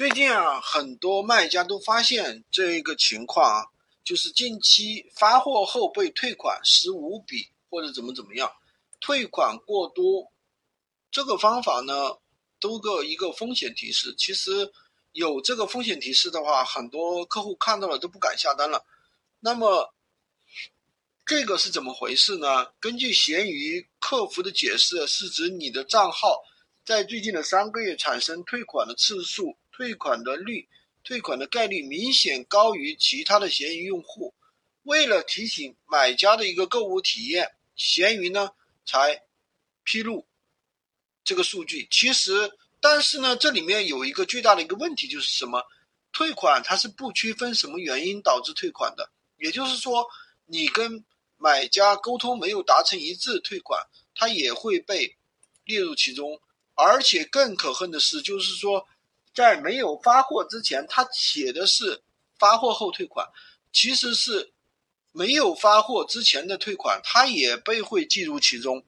[0.00, 3.66] 最近啊，很多卖家都发现这一个情况啊，
[4.02, 8.50] 就是近期发货后被退款十五笔或者怎么怎么样，
[8.98, 10.32] 退款过多，
[11.10, 12.16] 这个方法呢，
[12.58, 14.14] 都个一个风险提示。
[14.16, 14.72] 其实
[15.12, 18.82] 有这个风险提示的话，很多客户看到了都不敢下单了。
[19.38, 19.92] 那么
[21.26, 22.72] 这个是怎么回事呢？
[22.80, 26.42] 根据闲鱼客服的解释，是指你的账号
[26.86, 30.68] 在最近的三个月产生退款的次数、退款的率、
[31.02, 34.34] 退款的概率明显高于其他的闲鱼用户。
[34.82, 38.50] 为了提醒买家的一个购物体验，闲鱼呢
[38.84, 39.22] 才
[39.82, 40.28] 披露
[41.24, 41.88] 这个数据。
[41.90, 45.64] 其实，但是呢，这里面有一个最大的一个问题就是什么？
[46.12, 50.06] 退款它是不区分什么原因导致退款的，也就是说，
[50.44, 51.02] 你跟
[51.38, 53.82] 买家沟通没有达成一致，退款
[54.14, 55.16] 它也会被
[55.64, 56.38] 列入其中。
[56.74, 58.86] 而且更可恨的是，就是说，
[59.40, 62.02] 在没有发货之前，他写的是
[62.38, 63.26] 发货后退款，
[63.72, 64.52] 其实是
[65.12, 68.84] 没有发货之前的退款，他也被会计入其中。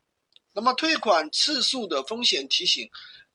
[0.52, 2.90] 那么退款次数的风险提醒，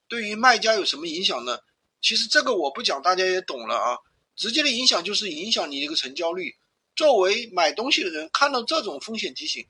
[0.08, 1.58] 对于卖家有什么影响呢？
[2.00, 3.97] 其实这个我不讲，大家也懂了啊。
[4.36, 6.55] 直接的影响就是影响你一个成交率。
[6.95, 9.66] 作为买东西的人，看到这种风险提醒，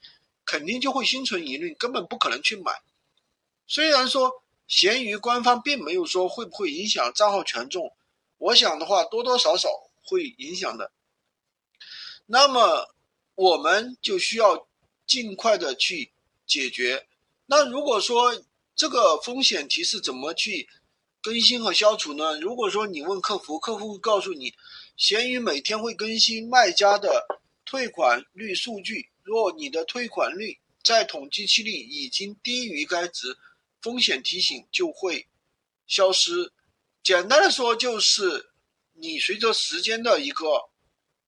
[0.46, 2.82] 肯定就会心存疑虑，根本不可能去买。
[3.66, 7.96] 虽然说闲鱼官方并没有说会不会影响账号权重，
[8.38, 9.70] 我想的话多多少少
[10.04, 10.92] 会影响的。
[12.26, 12.94] 那么
[13.36, 14.68] 我们就需要
[15.06, 16.12] 尽快的去
[16.46, 17.08] 解决。
[17.46, 18.44] 那如果说
[18.76, 20.68] 这个风险提示怎么去
[21.22, 22.40] 更新和消除呢？
[22.40, 24.54] 如果说你问客服，客服会告诉你。
[24.96, 27.26] 闲鱼每天会更新卖家的
[27.66, 33.38] 退款率数据，若你的退款率在统计期里已经低于该值，
[33.82, 35.28] 风险提醒就会
[35.88, 36.52] 消失。
[37.04, 38.52] 简单的说，就是
[38.94, 40.46] 你随着时间的一个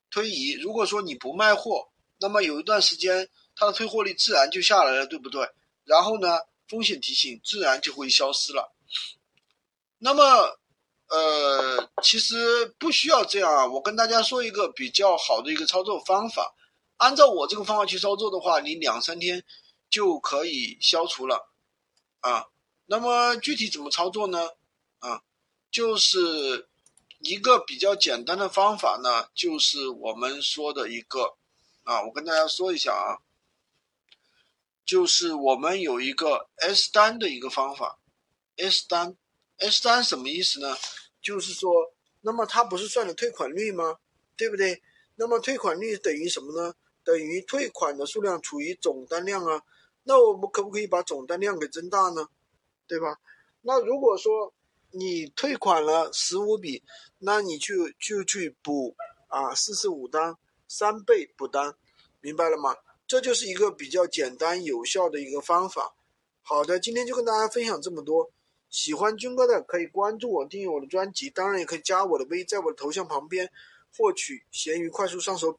[0.10, 5.48] 推移，如果说你不卖货，那么有一段时间它的退货率自然就下来了，对不对？
[5.86, 6.38] 然后呢，
[6.68, 8.76] 风险提醒自然就会消失了。
[9.98, 10.58] 那么。
[11.12, 13.66] 呃，其实不需要这样啊。
[13.66, 16.54] 我跟大家说一个比较好的一个操作方法，
[16.98, 19.44] 按照我这个方法去操作的话，你两三天
[19.90, 21.50] 就可以消除了
[22.22, 22.48] 啊。
[22.86, 24.50] 那么具体怎么操作呢？
[25.00, 25.22] 啊，
[25.72, 26.68] 就是
[27.20, 31.38] 一个比较简单的方法呢，就是我们说的一个
[31.84, 33.22] 啊，我跟大家说一下啊，
[34.86, 38.00] 就是我们有一个 S 单的一个方法
[38.58, 39.16] ，S 单。
[39.62, 40.78] S 单什么意思呢？
[41.22, 44.00] 就是说，那么它不是算的退款率吗？
[44.38, 44.82] 对不对？
[45.16, 46.74] 那么退款率等于什么呢？
[47.04, 49.62] 等于退款的数量除以总单量啊。
[50.04, 52.28] 那我们可不可以把总单量给增大呢？
[52.88, 53.20] 对吧？
[53.62, 54.54] 那如果说
[54.92, 56.82] 你退款了十五笔，
[57.20, 58.96] 那你就就去补
[59.28, 60.36] 啊四十五单，
[60.68, 61.76] 三倍补单，
[62.22, 62.76] 明白了吗？
[63.08, 65.94] 这就是一个比较简单有效的一个方法。
[66.42, 68.32] 好的，今天就跟大家分享这么多。
[68.70, 73.52] 喜欢军哥的可以关注我，订阅我的专辑，当然也可以加我的微，在我的头像旁边
[73.98, 75.58] 获取闲鱼快速上手笔。